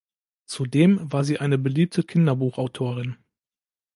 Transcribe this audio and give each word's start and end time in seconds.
Zudem 0.47 1.13
war 1.13 1.23
sie 1.23 1.37
eine 1.39 1.59
beliebte 1.59 2.01
Kinderbuchautorin. 2.01 3.17